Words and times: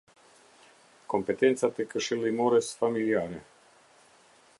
Kompetencat 1.13 1.83
e 1.85 1.87
këshillimores 1.91 2.71
familjare. 2.81 3.43